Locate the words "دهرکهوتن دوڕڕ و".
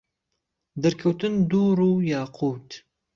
0.81-1.91